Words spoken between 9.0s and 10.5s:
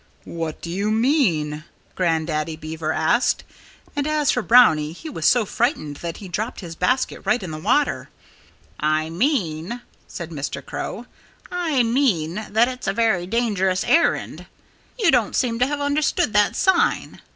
mean" said